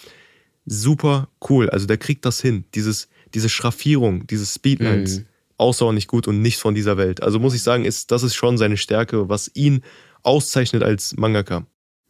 Super 0.66 1.28
cool, 1.50 1.68
also 1.68 1.86
der 1.86 1.98
kriegt 1.98 2.24
das 2.24 2.40
hin. 2.40 2.64
Dieses, 2.74 3.08
diese 3.34 3.48
Schraffierung, 3.48 4.26
diese 4.26 4.46
Speedlines, 4.46 5.20
mhm. 5.20 5.26
außerordentlich 5.58 6.08
gut 6.08 6.26
und 6.26 6.40
nicht 6.40 6.58
von 6.58 6.74
dieser 6.74 6.96
Welt. 6.96 7.22
Also 7.22 7.38
muss 7.38 7.54
ich 7.54 7.62
sagen, 7.62 7.84
ist, 7.84 8.10
das 8.10 8.22
ist 8.22 8.34
schon 8.34 8.56
seine 8.56 8.76
Stärke, 8.76 9.28
was 9.28 9.50
ihn 9.54 9.82
auszeichnet 10.22 10.82
als 10.82 11.16
Mangaka. 11.16 11.66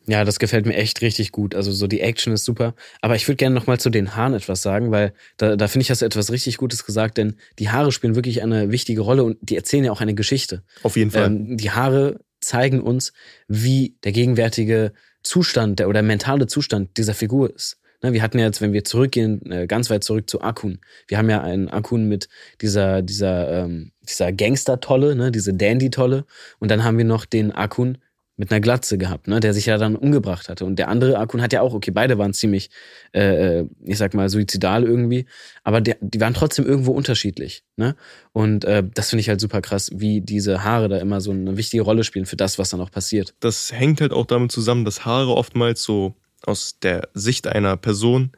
Ja, 0.06 0.24
das 0.24 0.38
gefällt 0.38 0.66
mir 0.66 0.74
echt 0.74 1.00
richtig 1.00 1.32
gut. 1.32 1.54
Also 1.54 1.72
so 1.72 1.86
die 1.86 2.00
Action 2.00 2.32
ist 2.34 2.44
super. 2.44 2.74
Aber 3.00 3.16
ich 3.16 3.26
würde 3.26 3.36
gerne 3.36 3.54
nochmal 3.54 3.80
zu 3.80 3.88
den 3.88 4.14
Haaren 4.14 4.34
etwas 4.34 4.60
sagen, 4.60 4.90
weil 4.90 5.14
da, 5.38 5.56
da 5.56 5.66
finde 5.66 5.82
ich, 5.82 5.90
hast 5.90 6.02
du 6.02 6.06
etwas 6.06 6.30
richtig 6.30 6.58
Gutes 6.58 6.84
gesagt, 6.84 7.16
denn 7.16 7.36
die 7.58 7.70
Haare 7.70 7.90
spielen 7.90 8.14
wirklich 8.14 8.42
eine 8.42 8.70
wichtige 8.70 9.00
Rolle 9.00 9.24
und 9.24 9.38
die 9.40 9.56
erzählen 9.56 9.84
ja 9.84 9.92
auch 9.92 10.02
eine 10.02 10.14
Geschichte. 10.14 10.62
Auf 10.82 10.96
jeden 10.96 11.10
Fall. 11.10 11.26
Ähm, 11.26 11.56
die 11.56 11.70
Haare 11.70 12.20
zeigen 12.44 12.80
uns, 12.80 13.12
wie 13.48 13.96
der 14.04 14.12
gegenwärtige 14.12 14.92
Zustand 15.22 15.78
der, 15.78 15.88
oder 15.88 16.02
mentale 16.02 16.46
Zustand 16.46 16.96
dieser 16.96 17.14
Figur 17.14 17.54
ist. 17.54 17.78
Ne, 18.02 18.12
wir 18.12 18.22
hatten 18.22 18.38
ja 18.38 18.44
jetzt, 18.44 18.60
wenn 18.60 18.74
wir 18.74 18.84
zurückgehen, 18.84 19.50
äh, 19.50 19.66
ganz 19.66 19.88
weit 19.88 20.04
zurück 20.04 20.28
zu 20.28 20.42
Akun. 20.42 20.78
Wir 21.08 21.16
haben 21.16 21.30
ja 21.30 21.40
einen 21.40 21.70
Akun 21.70 22.06
mit 22.06 22.28
dieser, 22.60 23.00
dieser, 23.00 23.64
ähm, 23.64 23.92
dieser 24.02 24.30
Gangster-Tolle, 24.32 25.14
ne, 25.16 25.32
diese 25.32 25.54
Dandy-Tolle. 25.54 26.26
Und 26.58 26.70
dann 26.70 26.84
haben 26.84 26.98
wir 26.98 27.06
noch 27.06 27.24
den 27.24 27.50
Akun 27.50 27.98
mit 28.36 28.50
einer 28.50 28.60
Glatze 28.60 28.98
gehabt, 28.98 29.28
ne, 29.28 29.38
der 29.38 29.54
sich 29.54 29.66
ja 29.66 29.78
dann 29.78 29.94
umgebracht 29.94 30.48
hatte. 30.48 30.64
Und 30.64 30.78
der 30.78 30.88
andere 30.88 31.18
Akun 31.18 31.40
hat 31.40 31.52
ja 31.52 31.60
auch, 31.60 31.72
okay, 31.72 31.92
beide 31.92 32.18
waren 32.18 32.32
ziemlich, 32.32 32.70
äh, 33.12 33.60
äh, 33.60 33.66
ich 33.84 33.98
sag 33.98 34.14
mal, 34.14 34.28
suizidal 34.28 34.82
irgendwie, 34.82 35.26
aber 35.62 35.80
der, 35.80 35.96
die 36.00 36.20
waren 36.20 36.34
trotzdem 36.34 36.66
irgendwo 36.66 36.92
unterschiedlich. 36.92 37.62
Ne? 37.76 37.94
Und 38.32 38.64
äh, 38.64 38.82
das 38.92 39.10
finde 39.10 39.20
ich 39.20 39.28
halt 39.28 39.40
super 39.40 39.60
krass, 39.60 39.90
wie 39.94 40.20
diese 40.20 40.64
Haare 40.64 40.88
da 40.88 40.98
immer 40.98 41.20
so 41.20 41.30
eine 41.30 41.56
wichtige 41.56 41.84
Rolle 41.84 42.02
spielen 42.02 42.26
für 42.26 42.36
das, 42.36 42.58
was 42.58 42.70
dann 42.70 42.80
auch 42.80 42.90
passiert. 42.90 43.34
Das 43.38 43.72
hängt 43.72 44.00
halt 44.00 44.12
auch 44.12 44.26
damit 44.26 44.50
zusammen, 44.50 44.84
dass 44.84 45.04
Haare 45.04 45.34
oftmals 45.34 45.82
so 45.82 46.14
aus 46.42 46.78
der 46.82 47.08
Sicht 47.14 47.46
einer 47.46 47.76
Person 47.76 48.32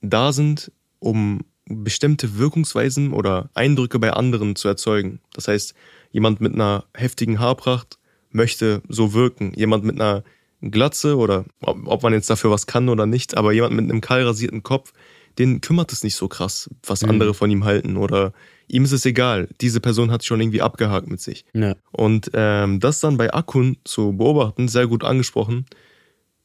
da 0.00 0.32
sind, 0.32 0.72
um 0.98 1.44
bestimmte 1.68 2.38
Wirkungsweisen 2.38 3.12
oder 3.12 3.50
Eindrücke 3.54 3.98
bei 3.98 4.12
anderen 4.12 4.56
zu 4.56 4.68
erzeugen. 4.68 5.20
Das 5.34 5.48
heißt, 5.48 5.74
jemand 6.10 6.40
mit 6.40 6.54
einer 6.54 6.84
heftigen 6.94 7.38
Haarpracht 7.38 7.98
möchte 8.36 8.82
so 8.88 9.12
wirken. 9.12 9.52
Jemand 9.56 9.84
mit 9.84 10.00
einer 10.00 10.22
Glatze 10.62 11.16
oder 11.16 11.44
ob 11.60 12.02
man 12.02 12.12
jetzt 12.12 12.30
dafür 12.30 12.50
was 12.50 12.66
kann 12.66 12.88
oder 12.88 13.06
nicht, 13.06 13.36
aber 13.36 13.52
jemand 13.52 13.74
mit 13.74 13.84
einem 13.84 14.00
kahl 14.00 14.22
rasierten 14.22 14.62
Kopf, 14.62 14.92
den 15.38 15.60
kümmert 15.60 15.92
es 15.92 16.02
nicht 16.02 16.14
so 16.14 16.28
krass, 16.28 16.70
was 16.86 17.02
mhm. 17.02 17.10
andere 17.10 17.34
von 17.34 17.50
ihm 17.50 17.64
halten 17.64 17.96
oder 17.96 18.32
ihm 18.68 18.84
ist 18.84 18.92
es 18.92 19.04
egal. 19.04 19.48
Diese 19.60 19.80
Person 19.80 20.10
hat 20.10 20.24
schon 20.24 20.40
irgendwie 20.40 20.62
abgehakt 20.62 21.08
mit 21.08 21.20
sich. 21.20 21.44
Ja. 21.52 21.74
Und 21.92 22.30
ähm, 22.32 22.80
das 22.80 23.00
dann 23.00 23.16
bei 23.16 23.32
Akun 23.32 23.76
zu 23.84 24.16
beobachten, 24.16 24.68
sehr 24.68 24.86
gut 24.86 25.04
angesprochen, 25.04 25.66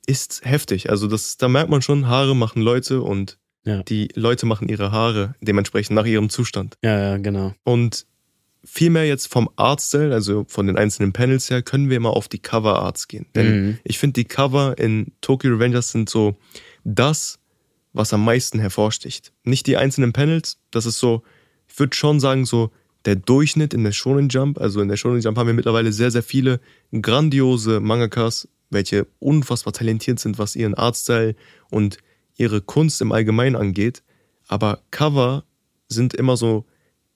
ist 0.05 0.41
heftig. 0.43 0.89
Also 0.89 1.07
das, 1.07 1.37
da 1.37 1.47
merkt 1.47 1.69
man 1.69 1.81
schon, 1.81 2.07
Haare 2.07 2.35
machen 2.35 2.61
Leute 2.61 3.01
und 3.01 3.37
ja. 3.63 3.81
die 3.83 4.09
Leute 4.15 4.45
machen 4.45 4.67
ihre 4.67 4.91
Haare 4.91 5.35
dementsprechend 5.41 5.95
nach 5.95 6.05
ihrem 6.05 6.29
Zustand. 6.29 6.75
Ja, 6.83 6.99
ja, 6.99 7.17
genau. 7.17 7.53
Und 7.63 8.05
vielmehr 8.63 9.07
jetzt 9.07 9.27
vom 9.27 9.49
Artstyle, 9.55 10.13
also 10.13 10.45
von 10.47 10.67
den 10.67 10.77
einzelnen 10.77 11.13
Panels 11.13 11.49
her, 11.49 11.61
können 11.61 11.89
wir 11.89 11.97
immer 11.97 12.11
auf 12.11 12.27
die 12.27 12.39
Cover-Arts 12.39 13.07
gehen. 13.07 13.25
Denn 13.35 13.65
mhm. 13.65 13.77
ich 13.83 13.97
finde, 13.97 14.13
die 14.13 14.25
Cover 14.25 14.77
in 14.77 15.11
Tokyo 15.21 15.51
Revengers 15.51 15.91
sind 15.91 16.09
so 16.09 16.37
das, 16.83 17.39
was 17.93 18.13
am 18.13 18.23
meisten 18.23 18.59
hervorsticht. 18.59 19.33
Nicht 19.43 19.67
die 19.67 19.77
einzelnen 19.77 20.13
Panels, 20.13 20.59
das 20.69 20.85
ist 20.85 20.99
so, 20.99 21.23
ich 21.67 21.77
würde 21.79 21.95
schon 21.95 22.19
sagen, 22.19 22.45
so 22.45 22.71
der 23.05 23.15
Durchschnitt 23.15 23.73
in 23.73 23.83
der 23.83 23.91
Shonen 23.91 24.29
Jump. 24.29 24.59
Also 24.59 24.81
in 24.81 24.87
der 24.87 24.97
Shonen 24.97 25.21
Jump 25.21 25.37
haben 25.37 25.47
wir 25.47 25.53
mittlerweile 25.53 25.91
sehr, 25.91 26.11
sehr 26.11 26.23
viele 26.23 26.59
grandiose 26.91 27.79
Mangakas, 27.79 28.47
welche 28.69 29.07
unfassbar 29.19 29.73
talentiert 29.73 30.19
sind, 30.19 30.37
was 30.37 30.55
ihren 30.55 30.75
Artstyle 30.75 31.35
und 31.69 31.97
ihre 32.37 32.61
Kunst 32.61 33.01
im 33.01 33.11
Allgemeinen 33.11 33.55
angeht. 33.55 34.03
Aber 34.47 34.81
Cover 34.91 35.45
sind 35.87 36.13
immer 36.13 36.37
so 36.37 36.65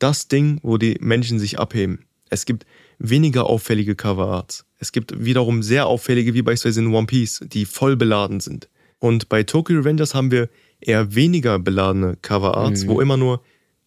das 0.06 0.28
Ding, 0.28 0.60
wo 0.62 0.78
die 0.78 0.98
Menschen 1.02 1.40
sich 1.40 1.58
abheben. 1.58 2.06
Es 2.30 2.46
gibt 2.46 2.68
weniger 3.00 3.48
auffällige 3.48 3.96
Coverarts. 3.96 4.64
Es 4.78 4.92
gibt 4.92 5.26
wiederum 5.26 5.64
sehr 5.64 5.88
auffällige, 5.88 6.36
wie 6.36 6.44
beispielsweise 6.44 6.82
in 6.82 6.94
One 6.94 7.08
Piece, 7.08 7.44
die 7.44 7.66
voll 7.66 7.96
beladen 7.96 8.40
sind. 8.40 8.70
Und 9.00 9.30
bei 9.30 9.42
Tokyo 9.42 9.80
Revengers 9.80 10.14
haben 10.14 10.30
wir 10.30 10.48
eher 10.80 11.16
weniger 11.16 11.58
beladene 11.58 12.18
Coverarts, 12.22 12.84
mhm. 12.84 12.88
wo 12.88 13.02
immer 13.02 13.18
nur 13.18 13.42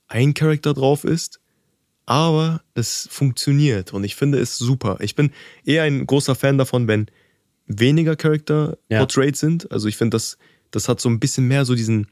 ein 0.09 0.35
Charakter 0.35 0.75
drauf 0.75 1.05
ist, 1.05 1.39
aber 2.05 2.63
es 2.75 3.09
funktioniert 3.13 3.93
und 3.93 4.03
ich 4.03 4.17
finde 4.17 4.41
es 4.41 4.59
super. 4.59 4.97
Ich 5.01 5.15
bin 5.15 5.31
eher 5.65 5.85
ein 5.85 6.05
großer 6.05 6.35
Fan 6.35 6.59
davon, 6.59 6.89
wenn 6.89 7.07
weniger 7.67 8.17
Character 8.17 8.77
ja. 8.89 8.99
portrayed 8.99 9.37
sind. 9.37 9.71
Also 9.71 9.87
ich 9.87 9.97
finde, 9.97 10.17
das, 10.17 10.37
das 10.73 10.89
hat 10.89 11.01
so 11.01 11.09
ein 11.09 11.21
bisschen 11.21 11.47
mehr 11.47 11.65
so 11.65 11.77
diesen, 11.77 12.09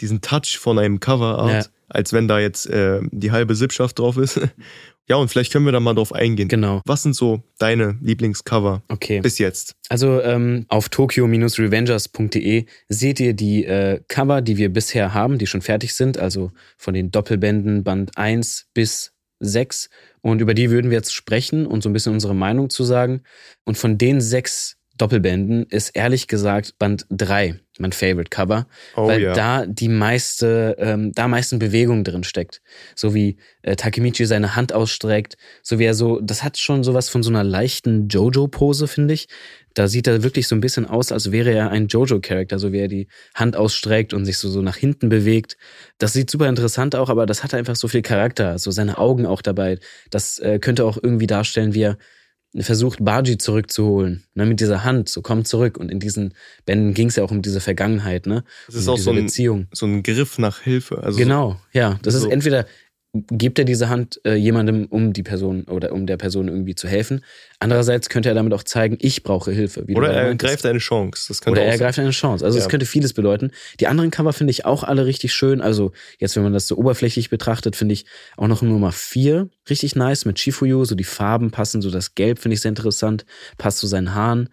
diesen 0.00 0.20
Touch 0.20 0.58
von 0.58 0.78
einem 0.78 1.00
Coverart, 1.00 1.64
ja. 1.64 1.70
als 1.88 2.12
wenn 2.12 2.28
da 2.28 2.38
jetzt 2.38 2.66
äh, 2.66 3.00
die 3.10 3.32
halbe 3.32 3.54
Sippschaft 3.54 3.98
drauf 3.98 4.16
ist. 4.16 4.40
ja, 5.08 5.16
und 5.16 5.28
vielleicht 5.28 5.52
können 5.52 5.64
wir 5.64 5.72
da 5.72 5.80
mal 5.80 5.94
drauf 5.94 6.12
eingehen. 6.14 6.48
Genau. 6.48 6.82
Was 6.86 7.02
sind 7.02 7.14
so 7.14 7.42
deine 7.58 7.98
Lieblingscover 8.00 8.82
okay. 8.88 9.20
bis 9.20 9.38
jetzt? 9.38 9.74
Also 9.88 10.20
ähm, 10.22 10.66
auf 10.68 10.88
tokyo-revengers.de 10.88 12.66
seht 12.88 13.20
ihr 13.20 13.34
die 13.34 13.64
äh, 13.64 14.00
Cover, 14.08 14.42
die 14.42 14.56
wir 14.56 14.72
bisher 14.72 15.14
haben, 15.14 15.38
die 15.38 15.46
schon 15.46 15.62
fertig 15.62 15.94
sind, 15.94 16.18
also 16.18 16.52
von 16.76 16.94
den 16.94 17.10
Doppelbänden 17.10 17.84
Band 17.84 18.16
1 18.16 18.68
bis 18.74 19.12
6. 19.40 19.90
Und 20.22 20.40
über 20.40 20.54
die 20.54 20.70
würden 20.70 20.90
wir 20.90 20.98
jetzt 20.98 21.14
sprechen 21.14 21.66
und 21.66 21.82
so 21.82 21.88
ein 21.88 21.92
bisschen 21.92 22.12
unsere 22.12 22.34
Meinung 22.34 22.70
zu 22.70 22.84
sagen. 22.84 23.22
Und 23.64 23.78
von 23.78 23.98
den 23.98 24.20
sechs 24.20 24.76
Doppelbänden 25.00 25.64
ist 25.64 25.90
ehrlich 25.90 26.28
gesagt 26.28 26.78
Band 26.78 27.06
3 27.10 27.58
mein 27.80 27.92
Favorite 27.92 28.28
Cover, 28.28 28.66
oh, 28.94 29.08
weil 29.08 29.22
ja. 29.22 29.32
da 29.32 29.66
die 29.66 29.88
meiste, 29.88 30.76
ähm, 30.78 31.12
da 31.14 31.26
meisten 31.26 31.58
Bewegung 31.58 32.04
drin 32.04 32.24
steckt. 32.24 32.60
So 32.94 33.14
wie 33.14 33.38
äh, 33.62 33.76
Takemichi 33.76 34.26
seine 34.26 34.54
Hand 34.54 34.72
ausstreckt, 34.72 35.36
so 35.62 35.78
wie 35.78 35.84
er 35.84 35.94
so, 35.94 36.20
das 36.20 36.44
hat 36.44 36.58
schon 36.58 36.84
sowas 36.84 37.08
von 37.08 37.22
so 37.22 37.30
einer 37.30 37.42
leichten 37.42 38.08
Jojo-Pose, 38.08 38.86
finde 38.86 39.14
ich. 39.14 39.28
Da 39.74 39.88
sieht 39.88 40.06
er 40.06 40.22
wirklich 40.22 40.48
so 40.48 40.54
ein 40.54 40.60
bisschen 40.60 40.84
aus, 40.84 41.12
als 41.12 41.32
wäre 41.32 41.52
er 41.52 41.70
ein 41.70 41.86
Jojo-Charakter, 41.86 42.58
so 42.58 42.72
wie 42.72 42.80
er 42.80 42.88
die 42.88 43.08
Hand 43.34 43.56
ausstreckt 43.56 44.12
und 44.12 44.24
sich 44.24 44.36
so, 44.36 44.50
so 44.50 44.60
nach 44.60 44.76
hinten 44.76 45.08
bewegt. 45.08 45.56
Das 45.98 46.12
sieht 46.12 46.30
super 46.30 46.48
interessant 46.48 46.94
auch, 46.94 47.08
aber 47.08 47.24
das 47.24 47.42
hat 47.42 47.54
einfach 47.54 47.76
so 47.76 47.88
viel 47.88 48.02
Charakter, 48.02 48.58
so 48.58 48.70
seine 48.70 48.98
Augen 48.98 49.26
auch 49.26 49.42
dabei. 49.42 49.78
Das 50.10 50.38
äh, 50.38 50.58
könnte 50.58 50.84
auch 50.84 50.98
irgendwie 51.02 51.26
darstellen, 51.26 51.72
wie 51.72 51.82
er 51.82 51.98
versucht, 52.58 53.04
Baji 53.04 53.38
zurückzuholen, 53.38 54.24
ne, 54.34 54.44
mit 54.46 54.60
dieser 54.60 54.82
Hand, 54.82 55.08
so 55.08 55.22
komm 55.22 55.44
zurück. 55.44 55.78
Und 55.78 55.90
in 55.90 56.00
diesen 56.00 56.34
Bänden 56.66 56.94
ging 56.94 57.08
es 57.08 57.16
ja 57.16 57.24
auch 57.24 57.30
um 57.30 57.42
diese 57.42 57.60
Vergangenheit, 57.60 58.26
ne? 58.26 58.44
Das 58.66 58.76
ist 58.76 58.88
um 58.88 58.94
auch 58.94 58.98
so 58.98 59.10
ein, 59.10 59.16
Beziehung. 59.16 59.68
so 59.72 59.86
ein 59.86 60.02
Griff 60.02 60.38
nach 60.38 60.60
Hilfe. 60.60 61.02
Also 61.02 61.18
genau, 61.18 61.60
ja. 61.72 61.98
Das 62.02 62.14
so 62.14 62.26
ist 62.26 62.32
entweder 62.32 62.66
gibt 63.12 63.58
er 63.58 63.64
diese 63.64 63.88
Hand 63.88 64.20
äh, 64.24 64.34
jemandem, 64.34 64.86
um 64.86 65.12
die 65.12 65.24
Person 65.24 65.64
oder 65.64 65.92
um 65.92 66.06
der 66.06 66.16
Person 66.16 66.46
irgendwie 66.46 66.76
zu 66.76 66.86
helfen. 66.86 67.24
Andererseits 67.58 68.08
könnte 68.08 68.28
er 68.28 68.36
damit 68.36 68.52
auch 68.52 68.62
zeigen, 68.62 68.96
ich 69.00 69.24
brauche 69.24 69.50
Hilfe. 69.50 69.84
oder 69.94 70.12
er 70.12 70.34
greift 70.36 70.64
eine 70.64 70.78
Chance. 70.78 71.26
Das 71.28 71.44
oder 71.46 71.62
er 71.62 71.76
greift 71.76 71.98
eine 71.98 72.10
Chance. 72.10 72.44
Also 72.44 72.58
es 72.58 72.64
ja. 72.64 72.70
könnte 72.70 72.86
vieles 72.86 73.12
bedeuten. 73.12 73.50
Die 73.80 73.88
anderen 73.88 74.12
Cover 74.12 74.32
finde 74.32 74.52
ich 74.52 74.64
auch 74.64 74.84
alle 74.84 75.06
richtig 75.06 75.34
schön. 75.34 75.60
Also 75.60 75.92
jetzt, 76.18 76.36
wenn 76.36 76.44
man 76.44 76.52
das 76.52 76.68
so 76.68 76.76
oberflächlich 76.76 77.30
betrachtet, 77.30 77.74
finde 77.74 77.94
ich 77.94 78.06
auch 78.36 78.48
noch 78.48 78.62
Nummer 78.62 78.92
4 78.92 79.48
richtig 79.68 79.96
nice 79.96 80.24
mit 80.24 80.38
Shifuyu. 80.38 80.84
So 80.84 80.94
die 80.94 81.04
Farben 81.04 81.50
passen, 81.50 81.82
so 81.82 81.90
das 81.90 82.14
Gelb 82.14 82.38
finde 82.38 82.54
ich 82.54 82.60
sehr 82.60 82.70
interessant, 82.70 83.24
passt 83.58 83.78
zu 83.78 83.88
seinen 83.88 84.14
Haaren. 84.14 84.48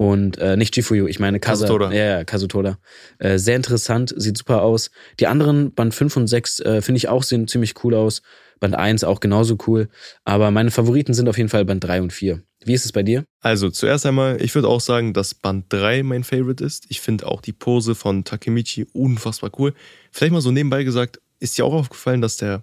Und 0.00 0.38
äh, 0.38 0.56
nicht 0.56 0.74
Chifuyu, 0.74 1.06
ich 1.08 1.18
meine 1.18 1.40
Kasa, 1.40 1.66
Kazutoda. 1.66 1.92
Ja, 1.92 2.04
ja, 2.04 2.24
Kazutoda. 2.24 2.78
Äh, 3.18 3.36
sehr 3.36 3.56
interessant, 3.56 4.14
sieht 4.16 4.38
super 4.38 4.62
aus. 4.62 4.90
Die 5.18 5.26
anderen, 5.26 5.74
Band 5.74 5.94
5 5.94 6.16
und 6.16 6.26
6, 6.26 6.60
äh, 6.60 6.80
finde 6.80 6.96
ich 6.96 7.08
auch, 7.08 7.22
sehen 7.22 7.46
ziemlich 7.46 7.74
cool 7.84 7.94
aus. 7.94 8.22
Band 8.60 8.76
1 8.76 9.04
auch 9.04 9.20
genauso 9.20 9.58
cool. 9.66 9.90
Aber 10.24 10.50
meine 10.52 10.70
Favoriten 10.70 11.12
sind 11.12 11.28
auf 11.28 11.36
jeden 11.36 11.50
Fall 11.50 11.66
Band 11.66 11.84
3 11.84 12.00
und 12.00 12.14
4. 12.14 12.42
Wie 12.64 12.72
ist 12.72 12.86
es 12.86 12.92
bei 12.92 13.02
dir? 13.02 13.24
Also 13.42 13.68
zuerst 13.68 14.06
einmal, 14.06 14.40
ich 14.40 14.54
würde 14.54 14.68
auch 14.68 14.80
sagen, 14.80 15.12
dass 15.12 15.34
Band 15.34 15.66
3 15.68 16.02
mein 16.02 16.24
Favorite 16.24 16.64
ist. 16.64 16.86
Ich 16.88 17.02
finde 17.02 17.26
auch 17.26 17.42
die 17.42 17.52
Pose 17.52 17.94
von 17.94 18.24
Takemichi 18.24 18.86
unfassbar 18.94 19.50
cool. 19.58 19.74
Vielleicht 20.12 20.32
mal 20.32 20.40
so 20.40 20.50
nebenbei 20.50 20.82
gesagt, 20.82 21.20
ist 21.40 21.58
dir 21.58 21.66
auch 21.66 21.74
aufgefallen, 21.74 22.22
dass 22.22 22.38
der 22.38 22.62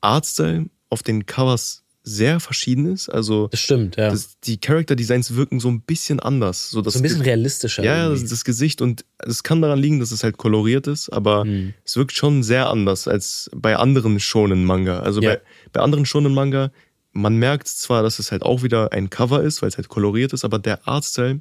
Artstyle 0.00 0.66
auf 0.90 1.02
den 1.02 1.26
Covers 1.26 1.82
sehr 2.08 2.40
verschieden 2.40 2.92
ist. 2.92 3.08
Also 3.08 3.48
das 3.48 3.60
stimmt, 3.60 3.96
ja. 3.96 4.10
Das, 4.10 4.38
die 4.40 4.58
Character 4.58 4.96
Designs 4.96 5.34
wirken 5.34 5.60
so 5.60 5.68
ein 5.68 5.82
bisschen 5.82 6.20
anders. 6.20 6.70
So, 6.70 6.80
das 6.80 6.94
so 6.94 7.00
ein 7.00 7.02
bisschen 7.02 7.20
realistischer. 7.20 7.84
Ja, 7.84 8.08
das, 8.08 8.24
das, 8.24 8.44
Gesicht 8.44 8.80
und 8.80 9.04
es 9.18 9.42
kann 9.42 9.60
daran 9.62 9.78
liegen, 9.78 10.00
dass 10.00 10.10
es 10.10 10.24
halt 10.24 10.38
koloriert 10.38 10.86
ist, 10.86 11.10
aber 11.10 11.42
hm. 11.42 11.74
es 11.84 11.96
wirkt 11.96 12.12
schon 12.12 12.42
sehr 12.42 12.68
anders 12.68 13.06
als 13.06 13.50
bei 13.54 13.76
anderen 13.76 14.20
Shonen 14.20 14.64
Manga. 14.64 15.00
Also 15.00 15.20
ja. 15.20 15.34
bei, 15.34 15.40
bei 15.72 15.80
anderen 15.80 16.06
Shonen 16.06 16.34
Manga, 16.34 16.70
man 17.12 17.36
merkt 17.36 17.68
zwar, 17.68 18.02
dass 18.02 18.18
es 18.18 18.32
halt 18.32 18.42
auch 18.42 18.62
wieder 18.62 18.92
ein 18.92 19.10
Cover 19.10 19.42
ist, 19.42 19.62
weil 19.62 19.68
es 19.68 19.76
halt 19.76 19.88
koloriert 19.88 20.32
ist, 20.32 20.44
aber 20.44 20.58
der 20.58 20.86
Artstyle 20.88 21.40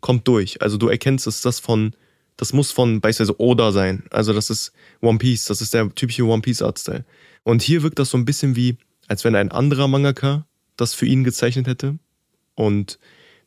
kommt 0.00 0.26
durch. 0.28 0.62
Also 0.62 0.76
du 0.76 0.88
erkennst, 0.88 1.26
dass 1.26 1.42
das 1.42 1.60
von 1.60 1.94
das 2.36 2.52
muss 2.52 2.70
von 2.70 3.00
beispielsweise 3.00 3.40
Oda 3.40 3.72
sein. 3.72 4.04
Also 4.10 4.32
das 4.32 4.50
ist 4.50 4.72
One 5.00 5.18
Piece, 5.18 5.46
das 5.46 5.62
ist 5.62 5.72
der 5.72 5.88
typische 5.94 6.24
One 6.24 6.42
Piece 6.42 6.62
Artstyle. 6.62 7.04
Und 7.44 7.62
hier 7.62 7.82
wirkt 7.82 7.98
das 7.98 8.10
so 8.10 8.18
ein 8.18 8.24
bisschen 8.24 8.56
wie 8.56 8.76
als 9.08 9.24
wenn 9.24 9.34
ein 9.34 9.50
anderer 9.50 9.88
Mangaka 9.88 10.46
das 10.76 10.94
für 10.94 11.06
ihn 11.06 11.24
gezeichnet 11.24 11.66
hätte. 11.66 11.98
Und 12.54 12.98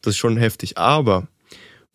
das 0.02 0.12
ist 0.16 0.18
schon 0.18 0.38
heftig. 0.38 0.78
Aber 0.78 1.28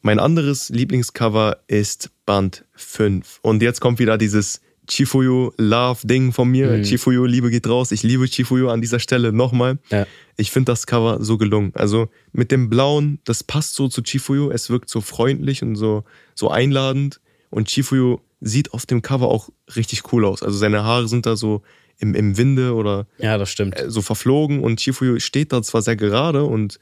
mein 0.03 0.19
anderes 0.19 0.69
Lieblingscover 0.69 1.59
ist 1.67 2.11
Band 2.27 2.65
5. 2.75 3.41
Und 3.43 3.63
jetzt 3.63 3.81
kommt 3.81 3.99
wieder 3.99 4.19
dieses 4.19 4.61
Chifuyu 4.89 5.53
Love 5.57 6.07
Ding 6.07 6.33
von 6.33 6.51
mir. 6.51 6.71
Mhm. 6.71 6.83
Chifuyu 6.83 7.25
Liebe 7.25 7.51
geht 7.51 7.67
raus. 7.67 7.91
Ich 7.91 8.03
liebe 8.03 8.27
Chifuyu 8.27 8.69
an 8.69 8.81
dieser 8.81 8.99
Stelle 8.99 9.33
nochmal. 9.33 9.79
Ja. 9.91 10.07
Ich 10.37 10.51
finde 10.51 10.73
das 10.73 10.87
Cover 10.87 11.23
so 11.23 11.39
gelungen. 11.39 11.73
Also 11.75 12.09
mit 12.33 12.51
dem 12.51 12.69
Blauen, 12.69 13.19
das 13.25 13.43
passt 13.43 13.75
so 13.75 13.89
zu 13.89 14.03
Chifuyu. 14.03 14.51
Es 14.51 14.69
wirkt 14.69 14.91
so 14.91 15.01
freundlich 15.01 15.63
und 15.63 15.77
so, 15.77 16.05
so 16.35 16.51
einladend. 16.51 17.21
Und 17.51 17.69
Chifuyu 17.69 18.19
sieht 18.41 18.75
auf 18.75 18.85
dem 18.85 19.01
Cover 19.01 19.29
auch 19.29 19.49
richtig 19.75 20.13
cool 20.13 20.25
aus. 20.27 20.43
Also 20.43 20.59
seine 20.59 20.85
Haare 20.85 21.09
sind 21.09 21.25
da 21.25 21.37
so 21.37 21.63
im, 21.99 22.15
im 22.15 22.37
Winde 22.37 22.75
oder 22.75 23.07
ja, 23.19 23.39
das 23.39 23.51
stimmt. 23.51 23.79
Äh, 23.79 23.91
so 23.91 24.03
verflogen 24.03 24.63
und 24.63 24.81
Chifuyu 24.81 25.21
steht 25.21 25.53
da 25.53 25.63
zwar 25.63 25.83
sehr 25.83 25.97
gerade 25.97 26.45
und 26.45 26.79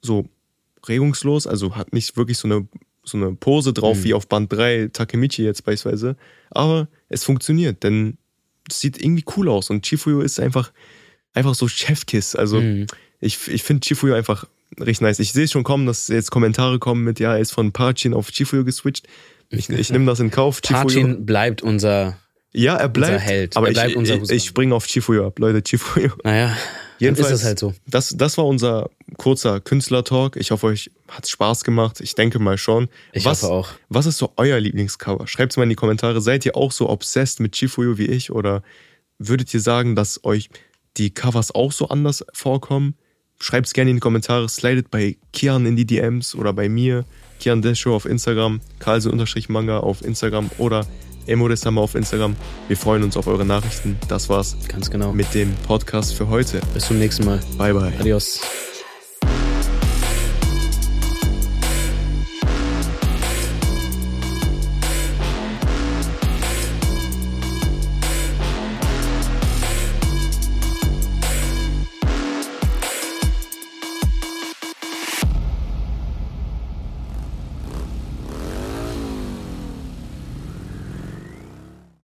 so 0.00 0.28
regungslos, 0.86 1.46
also 1.46 1.76
hat 1.76 1.92
nicht 1.92 2.16
wirklich 2.16 2.38
so 2.38 2.48
eine, 2.48 2.66
so 3.04 3.16
eine 3.16 3.32
Pose 3.32 3.72
drauf 3.72 3.98
mhm. 3.98 4.04
wie 4.04 4.14
auf 4.14 4.28
Band 4.28 4.52
3 4.52 4.90
Takemichi 4.92 5.44
jetzt 5.44 5.64
beispielsweise, 5.64 6.16
aber 6.50 6.88
es 7.08 7.24
funktioniert, 7.24 7.82
denn 7.82 8.18
es 8.68 8.80
sieht 8.80 9.00
irgendwie 9.00 9.24
cool 9.36 9.48
aus 9.48 9.70
und 9.70 9.86
Chifuyu 9.86 10.20
ist 10.20 10.40
einfach, 10.40 10.72
einfach 11.34 11.54
so 11.54 11.68
Chefkiss, 11.68 12.34
also 12.34 12.60
mhm. 12.60 12.86
ich, 13.20 13.48
ich 13.48 13.62
finde 13.62 13.86
Chifuyu 13.86 14.14
einfach 14.14 14.46
richtig 14.78 15.02
nice. 15.02 15.18
Ich 15.18 15.32
sehe 15.32 15.48
schon 15.48 15.64
kommen, 15.64 15.86
dass 15.86 16.08
jetzt 16.08 16.30
Kommentare 16.30 16.78
kommen 16.78 17.04
mit, 17.04 17.20
ja, 17.20 17.34
er 17.34 17.40
ist 17.40 17.52
von 17.52 17.72
Parchin 17.72 18.14
auf 18.14 18.30
Chifuyu 18.30 18.64
geswitcht. 18.64 19.06
Ich, 19.50 19.68
ich 19.68 19.90
nehme 19.92 20.06
das 20.06 20.20
in 20.20 20.30
Kauf. 20.30 20.62
Parchin 20.62 21.26
bleibt 21.26 21.62
unser 21.62 22.16
ja, 22.52 22.76
er 22.76 22.88
bleibt. 22.88 23.14
Unser 23.14 23.24
Held. 23.24 23.56
Aber 23.56 23.68
er 23.68 23.72
bleibt 23.72 23.90
ich, 23.90 23.96
unser 23.96 24.22
ich, 24.22 24.30
ich 24.30 24.44
springe 24.44 24.74
auf 24.74 24.86
Chifuyo 24.86 25.26
ab, 25.26 25.38
Leute, 25.38 25.62
Chifuyo. 25.62 26.10
Naja, 26.24 26.56
Jedenfalls 27.02 27.32
ist 27.32 27.40
es 27.40 27.44
halt 27.44 27.58
so. 27.58 27.74
Das, 27.86 28.14
das 28.16 28.38
war 28.38 28.46
unser 28.46 28.88
kurzer 29.16 29.60
Künstler-Talk. 29.60 30.36
Ich 30.36 30.52
hoffe, 30.52 30.66
euch 30.66 30.92
hat 31.08 31.24
es 31.24 31.30
Spaß 31.30 31.64
gemacht. 31.64 32.00
Ich 32.00 32.14
denke 32.14 32.38
mal 32.38 32.58
schon. 32.58 32.88
Ich 33.12 33.24
was, 33.24 33.42
hoffe 33.42 33.52
auch. 33.52 33.68
Was 33.88 34.06
ist 34.06 34.18
so 34.18 34.32
euer 34.36 34.60
Lieblingscover? 34.60 35.26
Schreibt 35.26 35.52
es 35.52 35.56
mal 35.56 35.64
in 35.64 35.70
die 35.70 35.74
Kommentare. 35.74 36.20
Seid 36.20 36.46
ihr 36.46 36.56
auch 36.56 36.70
so 36.70 36.88
obsessed 36.88 37.40
mit 37.40 37.56
Chifuyo 37.56 37.98
wie 37.98 38.06
ich? 38.06 38.30
Oder 38.30 38.62
würdet 39.18 39.52
ihr 39.52 39.60
sagen, 39.60 39.96
dass 39.96 40.22
euch 40.24 40.48
die 40.96 41.10
Covers 41.10 41.52
auch 41.52 41.72
so 41.72 41.88
anders 41.88 42.24
vorkommen? 42.34 42.94
Schreibt 43.40 43.66
es 43.66 43.72
gerne 43.72 43.90
in 43.90 43.96
die 43.96 44.00
Kommentare. 44.00 44.48
Slidet 44.48 44.92
bei 44.92 45.16
Kian 45.32 45.66
in 45.66 45.74
die 45.74 45.86
DMs 45.86 46.36
oder 46.36 46.52
bei 46.52 46.68
mir. 46.68 47.04
Kian 47.40 47.62
Desho 47.62 47.96
auf 47.96 48.04
Instagram. 48.04 48.60
Karlse-Manga 48.78 49.80
auf 49.80 50.04
Instagram 50.04 50.50
oder 50.58 50.86
Emodest 51.26 51.66
haben 51.66 51.74
wir 51.74 51.80
auf 51.82 51.94
Instagram. 51.94 52.36
Wir 52.68 52.76
freuen 52.76 53.02
uns 53.02 53.16
auf 53.16 53.26
eure 53.26 53.44
Nachrichten. 53.44 53.98
Das 54.08 54.28
war's. 54.28 54.56
Ganz 54.68 54.90
genau. 54.90 55.12
Mit 55.12 55.34
dem 55.34 55.54
Podcast 55.66 56.14
für 56.14 56.28
heute. 56.28 56.60
Bis 56.74 56.86
zum 56.86 56.98
nächsten 56.98 57.24
Mal. 57.24 57.40
Bye, 57.58 57.74
bye. 57.74 57.92
Adios. 57.98 58.40